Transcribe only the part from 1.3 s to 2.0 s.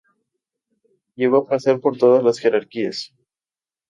a pasar por